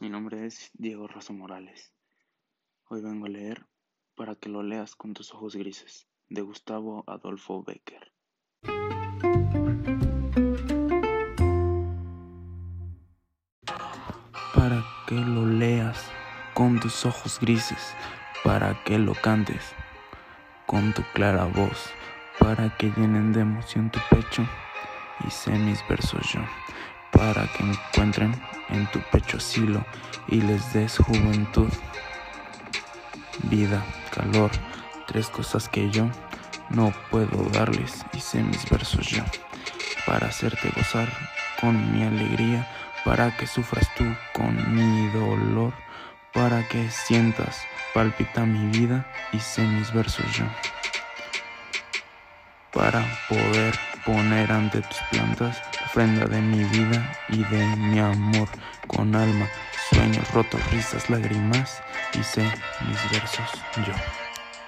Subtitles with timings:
[0.00, 1.92] Mi nombre es Diego Rosso Morales.
[2.88, 3.66] Hoy vengo a leer
[4.14, 8.12] Para que lo leas con tus ojos grises, de Gustavo Adolfo Becker.
[14.54, 16.08] Para que lo leas
[16.54, 17.92] con tus ojos grises,
[18.44, 19.72] para que lo cantes
[20.66, 21.90] con tu clara voz,
[22.38, 24.46] para que llenen de emoción tu pecho
[25.26, 26.40] y sé mis versos yo
[27.10, 28.32] para que encuentren
[28.70, 29.84] en tu pecho asilo
[30.28, 31.68] y les des juventud,
[33.44, 34.50] vida, calor,
[35.06, 36.08] tres cosas que yo
[36.70, 39.22] no puedo darles, hice mis versos yo,
[40.06, 41.08] para hacerte gozar
[41.60, 42.68] con mi alegría,
[43.04, 44.04] para que sufras tú
[44.34, 45.72] con mi dolor,
[46.32, 47.62] para que sientas,
[47.94, 50.44] palpita mi vida, hice mis versos yo,
[52.72, 58.48] para poder poner ante tus plantas ofrenda de mi vida y de mi amor
[58.86, 59.46] con alma,
[59.90, 61.82] sueños rotos, risas, lágrimas,
[62.14, 62.42] hice
[62.86, 63.50] mis versos
[63.86, 64.27] yo.